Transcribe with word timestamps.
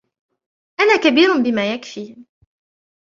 أنا 0.79 0.95
كبير 0.95 1.37
بما 1.43 1.73
يكفي. 1.73 2.15